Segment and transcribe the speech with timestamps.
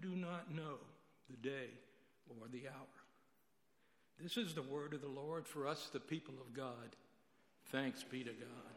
[0.00, 0.78] do not know
[1.28, 1.68] the day
[2.28, 2.86] or the hour.
[4.22, 6.96] This is the word of the Lord for us, the people of God.
[7.70, 8.70] Thanks be to God.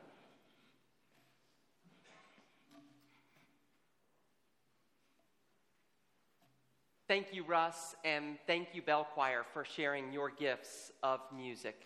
[7.07, 11.85] Thank you, Russ, and thank you, Bell Choir, for sharing your gifts of music.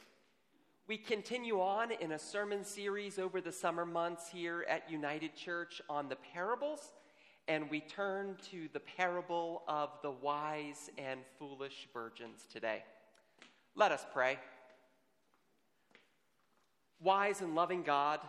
[0.88, 5.82] We continue on in a sermon series over the summer months here at United Church
[5.90, 6.94] on the parables,
[7.48, 12.84] and we turn to the parable of the wise and foolish virgins today.
[13.76, 14.38] Let us pray.
[17.00, 18.20] Wise and loving God,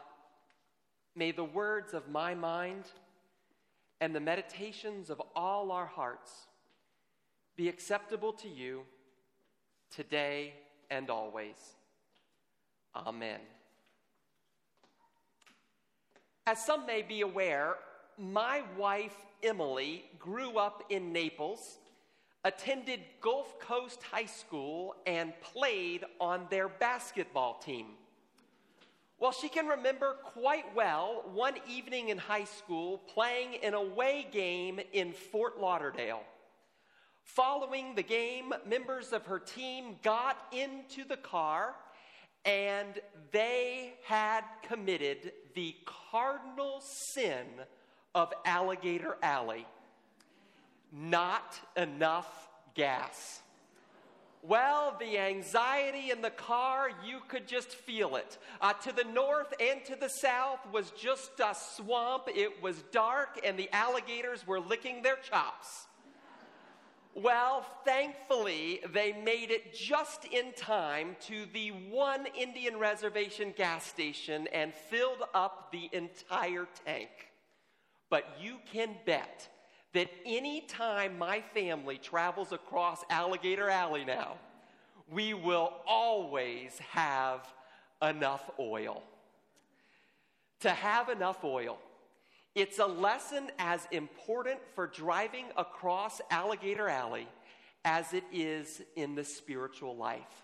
[1.16, 2.84] may the words of my mind
[4.00, 6.46] and the meditations of all our hearts
[7.56, 8.82] be acceptable to you
[9.90, 10.52] today
[10.90, 11.56] and always.
[12.94, 13.40] Amen.
[16.46, 17.74] As some may be aware,
[18.18, 21.78] my wife Emily grew up in Naples,
[22.44, 27.86] attended Gulf Coast High School, and played on their basketball team.
[29.20, 34.78] Well, she can remember quite well one evening in high school playing an away game
[34.92, 36.22] in Fort Lauderdale.
[37.24, 41.74] Following the game, members of her team got into the car
[42.44, 43.00] and
[43.32, 47.44] they had committed the cardinal sin
[48.18, 49.64] of Alligator Alley
[50.92, 53.42] not enough gas.
[54.42, 58.38] Well, the anxiety in the car, you could just feel it.
[58.60, 62.24] Uh, to the north and to the south was just a swamp.
[62.28, 65.86] It was dark, and the alligators were licking their chops.
[67.14, 74.48] Well, thankfully, they made it just in time to the one Indian reservation gas station
[74.52, 77.10] and filled up the entire tank.
[78.10, 79.48] But you can bet
[79.92, 84.36] that any time my family travels across Alligator Alley now,
[85.10, 87.46] we will always have
[88.02, 89.02] enough oil.
[90.60, 91.78] To have enough oil
[92.58, 97.28] it's a lesson as important for driving across Alligator Alley
[97.84, 100.42] as it is in the spiritual life.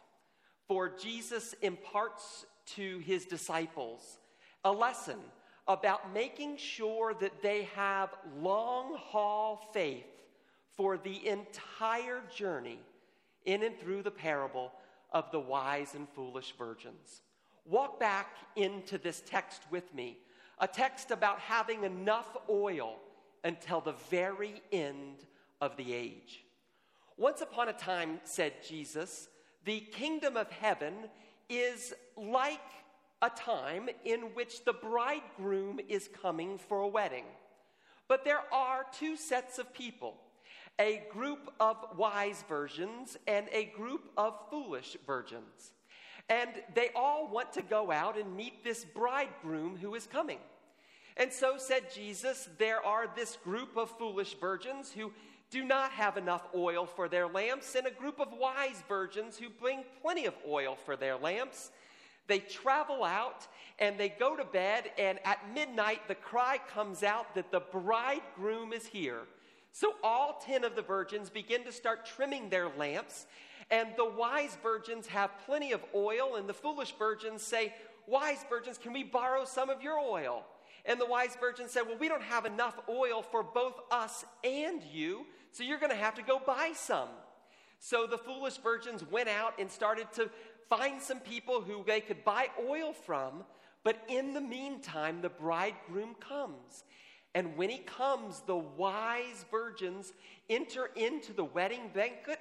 [0.69, 4.19] For Jesus imparts to his disciples
[4.65, 5.19] a lesson
[5.67, 8.11] about making sure that they have
[8.41, 10.05] long haul faith
[10.77, 12.79] for the entire journey
[13.45, 14.73] in and through the parable
[15.13, 17.23] of the wise and foolish virgins.
[17.65, 20.19] Walk back into this text with me
[20.59, 22.97] a text about having enough oil
[23.43, 25.25] until the very end
[25.61, 26.45] of the age.
[27.17, 29.29] Once upon a time, said Jesus,
[29.65, 30.95] the kingdom of heaven
[31.49, 32.61] is like
[33.25, 37.25] a time in which the bridegroom is coming for a wedding.
[38.07, 40.17] But there are two sets of people
[40.81, 45.73] a group of wise virgins and a group of foolish virgins.
[46.29, 50.39] And they all want to go out and meet this bridegroom who is coming.
[51.17, 55.13] And so said Jesus, there are this group of foolish virgins who
[55.49, 59.49] do not have enough oil for their lamps, and a group of wise virgins who
[59.49, 61.71] bring plenty of oil for their lamps.
[62.27, 63.47] They travel out
[63.79, 68.73] and they go to bed, and at midnight the cry comes out that the bridegroom
[68.73, 69.23] is here.
[69.73, 73.27] So all ten of the virgins begin to start trimming their lamps,
[73.71, 77.75] and the wise virgins have plenty of oil, and the foolish virgins say,
[78.07, 80.45] Wise virgins, can we borrow some of your oil?
[80.85, 84.83] And the wise virgin said, Well, we don't have enough oil for both us and
[84.93, 87.09] you, so you're going to have to go buy some.
[87.79, 90.31] So the foolish virgins went out and started to
[90.69, 93.45] find some people who they could buy oil from.
[93.83, 96.85] But in the meantime, the bridegroom comes.
[97.35, 100.13] And when he comes, the wise virgins
[100.49, 102.41] enter into the wedding banquet.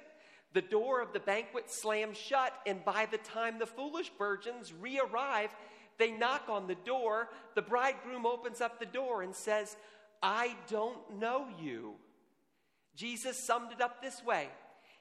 [0.52, 5.00] The door of the banquet slams shut, and by the time the foolish virgins re
[5.00, 5.50] arrive,
[5.98, 7.28] they knock on the door.
[7.56, 9.76] The bridegroom opens up the door and says,
[10.22, 11.94] I don't know you.
[12.94, 14.48] Jesus summed it up this way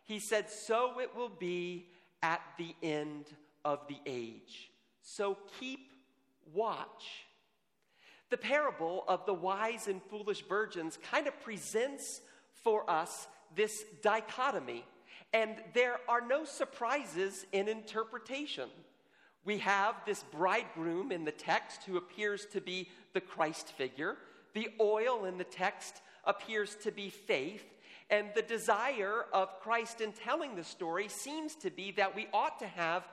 [0.04, 1.88] He said, So it will be
[2.24, 3.26] at the end
[3.64, 4.72] of the age.
[5.04, 5.92] So keep
[6.52, 7.28] watch.
[8.32, 12.22] The parable of the wise and foolish virgins kind of presents
[12.64, 14.84] for us this dichotomy,
[15.34, 18.70] and there are no surprises in interpretation.
[19.46, 24.16] We have this bridegroom in the text who appears to be the Christ figure.
[24.54, 27.66] The oil in the text appears to be faith.
[28.10, 32.60] And the desire of Christ in telling the story seems to be that we ought
[32.60, 33.08] to have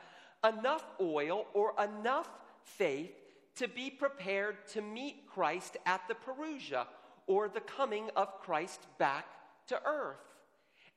[0.46, 2.28] enough oil or enough
[2.62, 3.12] faith
[3.56, 6.86] to be prepared to meet Christ at the Parousia
[7.26, 9.26] or the coming of Christ back
[9.68, 10.16] to earth.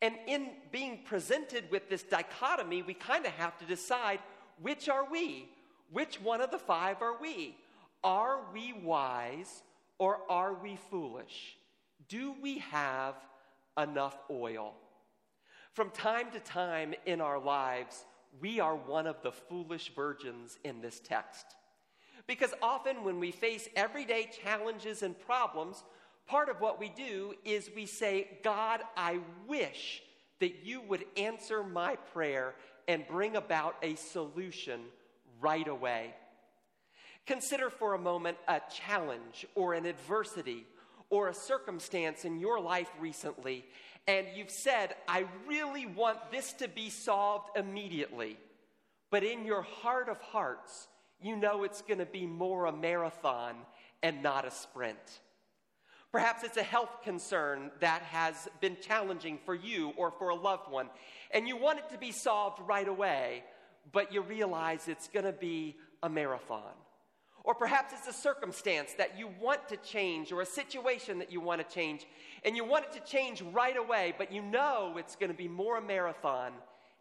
[0.01, 4.19] And in being presented with this dichotomy, we kind of have to decide
[4.61, 5.49] which are we?
[5.91, 7.55] Which one of the five are we?
[8.03, 9.63] Are we wise
[9.97, 11.57] or are we foolish?
[12.09, 13.15] Do we have
[13.77, 14.73] enough oil?
[15.73, 18.05] From time to time in our lives,
[18.39, 21.45] we are one of the foolish virgins in this text.
[22.27, 25.83] Because often when we face everyday challenges and problems,
[26.27, 30.01] part of what we do is we say, God, I wish
[30.39, 32.55] that you would answer my prayer
[32.87, 34.81] and bring about a solution
[35.41, 36.13] right away.
[37.25, 40.65] Consider for a moment a challenge or an adversity
[41.13, 43.63] or a circumstance in your life recently,
[44.07, 48.39] and you've said, I really want this to be solved immediately.
[49.11, 50.87] But in your heart of hearts,
[51.21, 53.53] you know it's going to be more a marathon
[54.01, 54.97] and not a sprint.
[56.11, 60.71] Perhaps it's a health concern that has been challenging for you or for a loved
[60.71, 60.89] one,
[61.29, 63.43] and you want it to be solved right away,
[63.91, 66.73] but you realize it's going to be a marathon.
[67.43, 71.41] Or perhaps it's a circumstance that you want to change or a situation that you
[71.41, 72.05] want to change,
[72.45, 75.49] and you want it to change right away, but you know it's going to be
[75.49, 76.53] more a marathon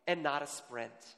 [0.08, 1.16] and not a sprint.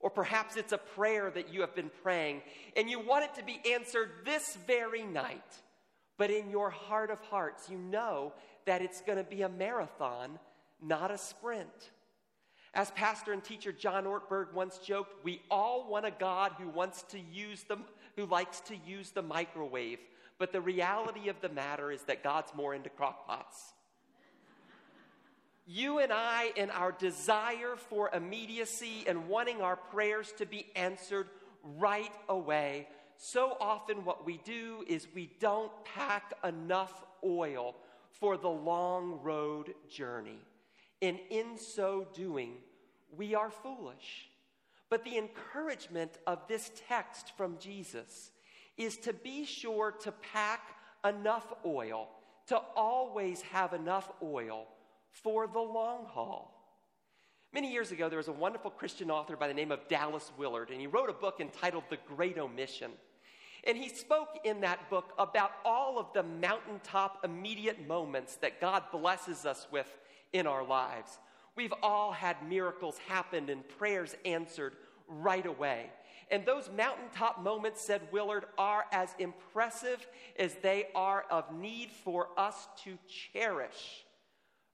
[0.00, 2.42] Or perhaps it's a prayer that you have been praying
[2.76, 5.62] and you want it to be answered this very night.
[6.18, 8.32] But in your heart of hearts, you know
[8.66, 10.38] that it's going to be a marathon,
[10.82, 11.90] not a sprint.
[12.74, 17.02] As pastor and teacher John Ortberg once joked, we all want a God who wants
[17.04, 17.84] to use them,
[18.16, 19.98] who likes to use the microwave.
[20.38, 23.72] But the reality of the matter is that God's more into crockpots
[25.66, 31.28] you and I, in our desire for immediacy and wanting our prayers to be answered
[31.76, 32.86] right away,
[33.16, 37.74] so often what we do is we don't pack enough oil
[38.12, 40.38] for the long road journey.
[41.02, 42.54] And in so doing,
[43.16, 44.30] we are foolish.
[44.88, 48.30] But the encouragement of this text from Jesus
[48.76, 50.60] is to be sure to pack
[51.04, 52.08] enough oil,
[52.48, 54.66] to always have enough oil
[55.10, 56.52] for the long haul.
[57.52, 60.70] Many years ago, there was a wonderful Christian author by the name of Dallas Willard,
[60.70, 62.90] and he wrote a book entitled The Great Omission.
[63.64, 68.84] And he spoke in that book about all of the mountaintop immediate moments that God
[68.92, 69.90] blesses us with
[70.32, 71.18] in our lives.
[71.56, 74.76] We've all had miracles happen and prayers answered
[75.08, 75.90] right away.
[76.30, 80.06] And those mountaintop moments, said Willard, are as impressive
[80.38, 82.98] as they are of need for us to
[83.32, 84.04] cherish.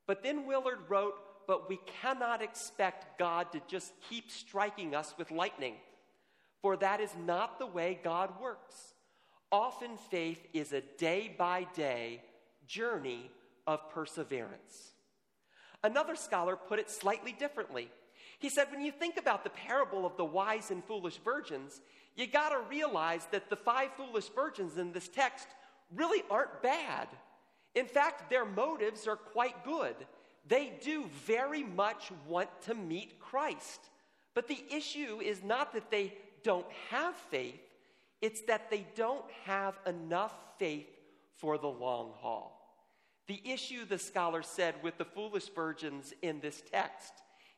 [0.06, 1.14] But then Willard wrote,
[1.46, 5.74] But we cannot expect God to just keep striking us with lightning,
[6.62, 8.94] for that is not the way God works.
[9.50, 12.22] Often faith is a day by day
[12.66, 13.30] journey
[13.66, 14.92] of perseverance.
[15.84, 17.90] Another scholar put it slightly differently.
[18.38, 21.80] He said, when you think about the parable of the wise and foolish virgins,
[22.16, 25.46] you got to realize that the five foolish virgins in this text
[25.94, 27.08] really aren't bad.
[27.74, 29.94] In fact, their motives are quite good.
[30.46, 33.80] They do very much want to meet Christ.
[34.34, 37.60] But the issue is not that they don't have faith,
[38.20, 40.88] it's that they don't have enough faith
[41.36, 42.61] for the long haul.
[43.28, 47.12] The issue, the scholar said, with the foolish virgins in this text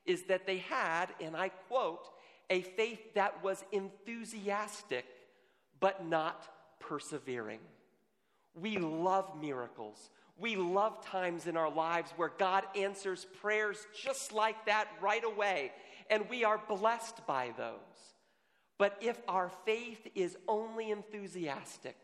[0.04, 2.08] is that they had, and I quote,
[2.50, 5.06] a faith that was enthusiastic
[5.80, 6.48] but not
[6.80, 7.60] persevering.
[8.54, 10.10] We love miracles.
[10.36, 15.72] We love times in our lives where God answers prayers just like that right away,
[16.10, 17.78] and we are blessed by those.
[18.78, 21.96] But if our faith is only enthusiastic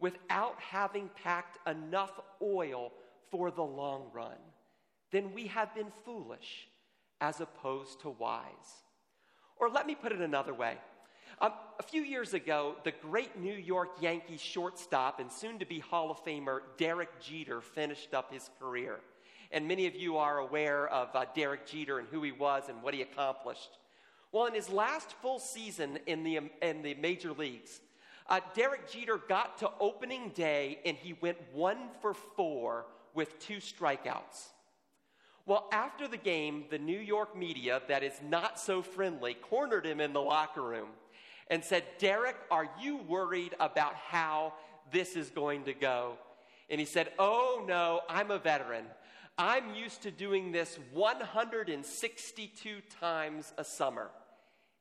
[0.00, 2.92] without having packed enough oil
[3.30, 4.38] for the long run,
[5.10, 6.68] then we have been foolish
[7.20, 8.82] as opposed to wise.
[9.58, 10.76] Or let me put it another way
[11.40, 15.80] um, a few years ago, the great New York Yankees shortstop and soon to be
[15.80, 19.00] Hall of Famer Derek Jeter finished up his career.
[19.52, 22.82] And many of you are aware of uh, Derek Jeter and who he was and
[22.82, 23.78] what he accomplished.
[24.32, 27.80] Well, in his last full season in the, in the major leagues,
[28.28, 33.56] uh, Derek Jeter got to opening day and he went one for four with two
[33.56, 34.50] strikeouts.
[35.46, 40.00] Well, after the game, the New York media that is not so friendly cornered him
[40.00, 40.88] in the locker room
[41.48, 44.54] and said, Derek, are you worried about how
[44.92, 46.18] this is going to go?
[46.68, 48.86] And he said, Oh, no, I'm a veteran.
[49.38, 54.10] I'm used to doing this 162 times a summer.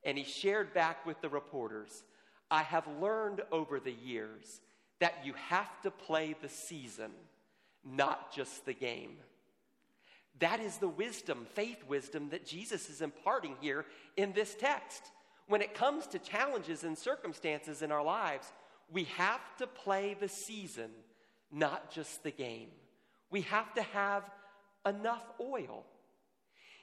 [0.03, 2.03] And he shared back with the reporters,
[2.55, 4.61] I have learned over the years
[5.01, 7.11] that you have to play the season,
[7.83, 9.17] not just the game.
[10.39, 13.83] That is the wisdom, faith wisdom, that Jesus is imparting here
[14.15, 15.03] in this text.
[15.47, 18.47] When it comes to challenges and circumstances in our lives,
[18.89, 20.91] we have to play the season,
[21.51, 22.69] not just the game.
[23.31, 24.23] We have to have
[24.85, 25.83] enough oil.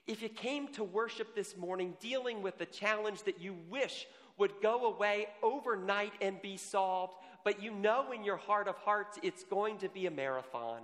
[0.06, 4.06] If you came to worship this morning dealing with the challenge that you wish
[4.42, 7.12] would go away overnight and be solved,
[7.44, 10.80] but you know in your heart of hearts it's going to be a marathon,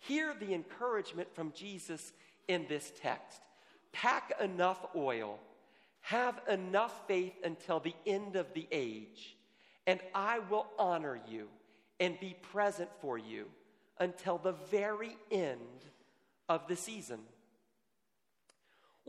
[0.00, 2.12] hear the encouragement from Jesus
[2.48, 3.42] in this text.
[3.92, 5.38] Pack enough oil,
[6.00, 9.36] have enough faith until the end of the age,
[9.86, 11.46] and I will honor you
[12.00, 13.46] and be present for you
[14.00, 15.84] until the very end
[16.48, 17.20] of the season.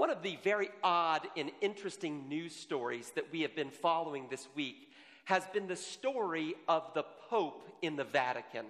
[0.02, 4.48] One of the very odd and interesting news stories that we have been following this
[4.56, 4.90] week
[5.26, 8.66] has been the story of the Pope in the Vatican.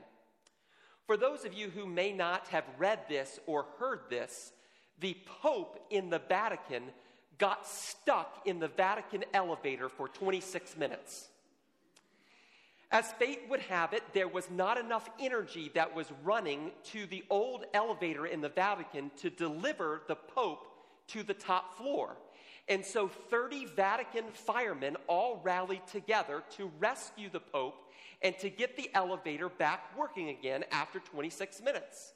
[1.08, 4.52] For those of you who may not have read this or heard this,
[5.00, 6.84] the Pope in the Vatican
[7.38, 11.30] got stuck in the Vatican elevator for 26 minutes.
[12.92, 17.24] As fate would have it, there was not enough energy that was running to the
[17.30, 20.68] old elevator in the Vatican to deliver the Pope
[21.14, 22.18] to the top floor.
[22.68, 27.76] And so 30 Vatican firemen all rallied together to rescue the Pope
[28.22, 32.14] and to get the elevator back working again after 26 minutes.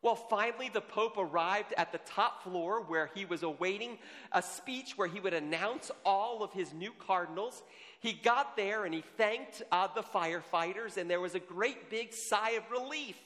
[0.00, 3.98] Well, finally, the Pope arrived at the top floor where he was awaiting
[4.32, 7.62] a speech where he would announce all of his new cardinals.
[8.00, 12.12] He got there and he thanked uh, the firefighters, and there was a great big
[12.12, 13.16] sigh of relief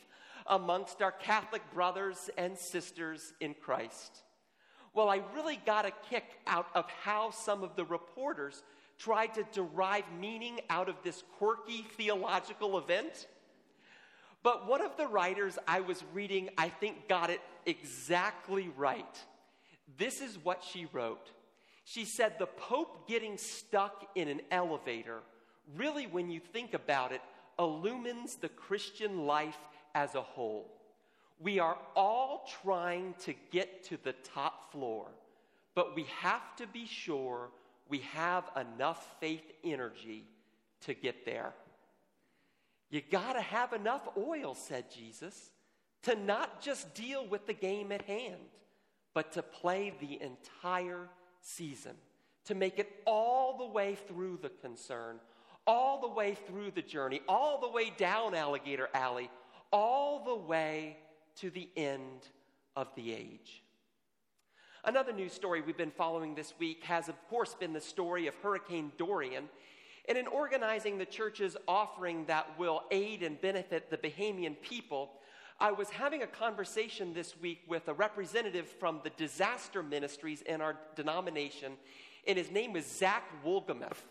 [0.46, 4.22] amongst our Catholic brothers and sisters in Christ.
[4.96, 8.62] Well, I really got a kick out of how some of the reporters
[8.98, 13.26] tried to derive meaning out of this quirky theological event.
[14.42, 19.04] But one of the writers I was reading, I think, got it exactly right.
[19.98, 21.30] This is what she wrote.
[21.84, 25.18] She said, The Pope getting stuck in an elevator,
[25.76, 27.20] really, when you think about it,
[27.58, 29.58] illumines the Christian life
[29.94, 30.75] as a whole.
[31.38, 35.08] We are all trying to get to the top floor,
[35.74, 37.50] but we have to be sure
[37.88, 40.24] we have enough faith energy
[40.82, 41.54] to get there.
[42.90, 45.50] You got to have enough oil, said Jesus,
[46.02, 48.40] to not just deal with the game at hand,
[49.12, 51.08] but to play the entire
[51.40, 51.94] season,
[52.44, 55.18] to make it all the way through the concern,
[55.66, 59.30] all the way through the journey, all the way down Alligator Alley,
[59.72, 60.96] all the way
[61.36, 62.28] to the end
[62.74, 63.62] of the age.
[64.84, 68.34] Another news story we've been following this week has, of course, been the story of
[68.36, 69.48] Hurricane Dorian.
[70.08, 75.10] And in organizing the church's offering that will aid and benefit the Bahamian people,
[75.58, 80.60] I was having a conversation this week with a representative from the disaster ministries in
[80.60, 81.72] our denomination,
[82.28, 84.04] and his name was Zach Wolgemuth.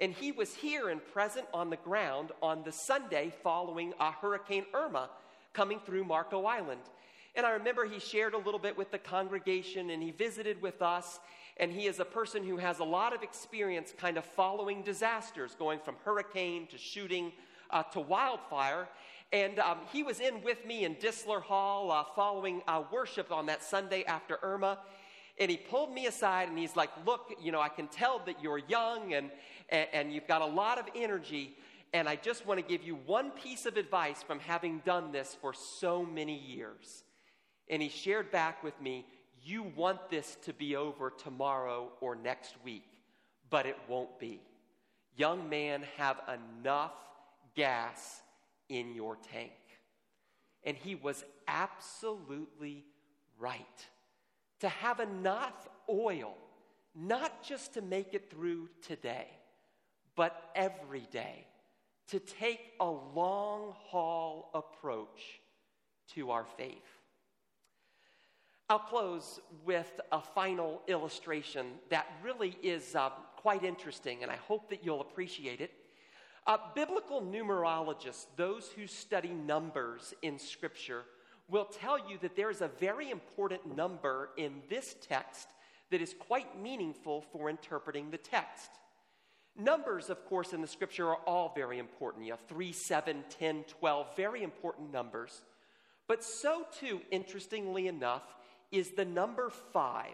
[0.00, 4.66] And he was here and present on the ground on the Sunday following a Hurricane
[4.74, 5.10] Irma
[5.56, 6.82] coming through Marco Island.
[7.34, 10.82] And I remember he shared a little bit with the congregation and he visited with
[10.82, 11.18] us.
[11.56, 15.56] And he is a person who has a lot of experience kind of following disasters,
[15.58, 17.32] going from hurricane to shooting
[17.70, 18.86] uh, to wildfire.
[19.32, 23.46] And um, he was in with me in Disler Hall uh, following uh, worship on
[23.46, 24.78] that Sunday after Irma.
[25.38, 28.42] And he pulled me aside and he's like, Look, you know, I can tell that
[28.42, 29.30] you're young and,
[29.70, 31.56] and, and you've got a lot of energy.
[31.96, 35.34] And I just want to give you one piece of advice from having done this
[35.40, 37.04] for so many years.
[37.70, 39.06] And he shared back with me,
[39.42, 42.84] You want this to be over tomorrow or next week,
[43.48, 44.42] but it won't be.
[45.16, 46.20] Young man, have
[46.60, 46.92] enough
[47.54, 48.20] gas
[48.68, 49.52] in your tank.
[50.64, 52.84] And he was absolutely
[53.38, 53.86] right.
[54.60, 56.36] To have enough oil,
[56.94, 59.28] not just to make it through today,
[60.14, 61.46] but every day
[62.08, 65.40] to take a long haul approach
[66.14, 66.84] to our faith.
[68.68, 74.70] I'll close with a final illustration that really is uh, quite interesting, and I hope
[74.70, 75.72] that you'll appreciate it.
[76.46, 81.02] Uh, biblical numerologists, those who study numbers in Scripture,
[81.48, 85.48] will tell you that there is a very important number in this text
[85.90, 88.70] that is quite meaningful for interpreting the text.
[89.58, 92.24] Numbers, of course, in the scripture are all very important.
[92.24, 95.42] You have 3, 7, 10, 12, very important numbers.
[96.06, 98.22] But so too, interestingly enough,
[98.70, 100.06] is the number 5.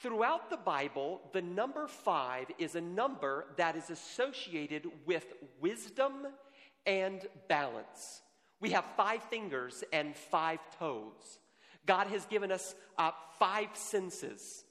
[0.00, 5.26] Throughout the Bible, the number 5 is a number that is associated with
[5.60, 6.26] wisdom
[6.86, 8.22] and balance.
[8.60, 11.38] We have five fingers and five toes.
[11.86, 14.64] God has given us uh, five senses.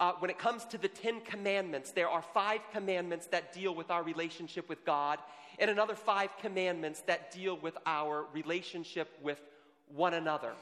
[0.00, 3.90] Uh, when it comes to the Ten Commandments, there are five commandments that deal with
[3.90, 5.18] our relationship with God,
[5.58, 9.38] and another five commandments that deal with our relationship with
[9.94, 10.54] one another.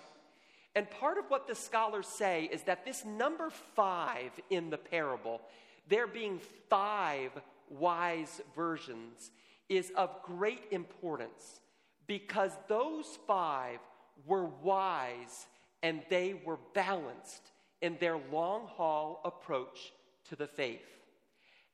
[0.75, 5.41] And part of what the scholars say is that this number five in the parable,
[5.89, 7.31] there being five
[7.71, 9.31] wise versions,
[9.69, 11.61] is of great importance
[12.09, 13.79] because those five
[14.27, 15.47] were wise
[15.85, 19.93] and they were balanced in their long haul approach
[20.29, 20.87] to the faith.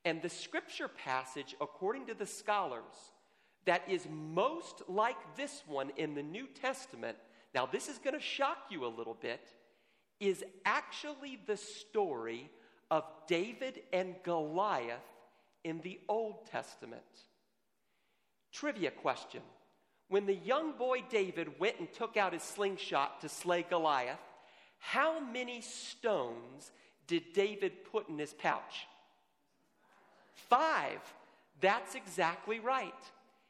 [0.04, 3.12] And the scripture passage, according to the scholars,
[3.64, 7.16] that is most like this one in the New Testament,
[7.54, 9.48] now this is going to shock you a little bit,
[10.20, 12.50] is actually the story
[12.90, 15.00] of David and Goliath
[15.64, 17.02] in the Old Testament.
[18.52, 19.40] Trivia question
[20.08, 24.20] When the young boy David went and took out his slingshot to slay Goliath,
[24.86, 26.70] how many stones
[27.06, 28.86] did David put in his pouch?
[30.34, 31.00] Five.
[31.62, 32.92] That's exactly right.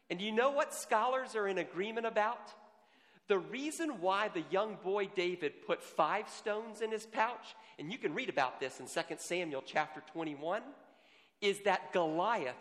[0.09, 2.53] And you know what scholars are in agreement about?
[3.27, 7.99] The reason why the young boy David put five stones in his pouch, and you
[7.99, 10.63] can read about this in 2 Samuel chapter 21,
[11.41, 12.55] is that Goliath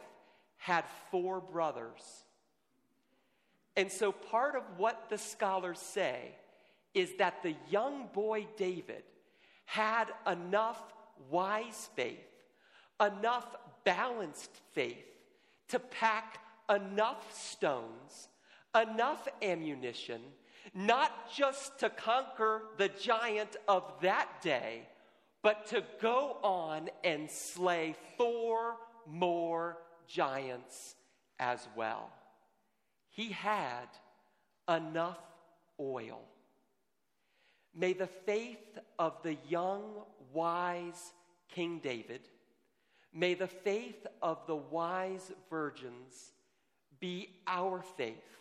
[0.57, 2.23] had four brothers.
[3.77, 6.31] And so part of what the scholars say
[6.93, 9.03] is that the young boy David
[9.65, 10.81] had enough
[11.29, 12.19] wise faith,
[13.01, 15.05] enough balanced faith
[15.69, 18.29] to pack enough stones,
[18.79, 20.21] enough ammunition,
[20.73, 24.87] not just to conquer the giant of that day,
[25.41, 30.95] but to go on and slay four more giants
[31.39, 32.11] as well.
[33.09, 33.87] He had
[34.69, 35.19] enough
[35.79, 36.21] oil.
[37.75, 41.13] May the faith of the young, wise
[41.49, 42.21] King David,
[43.13, 46.31] may the faith of the wise virgins
[46.99, 48.39] be our faith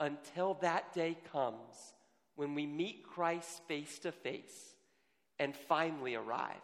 [0.00, 1.94] until that day comes
[2.36, 4.74] when we meet Christ face to face
[5.38, 6.56] and finally arrive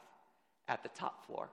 [0.68, 1.50] at the top floor.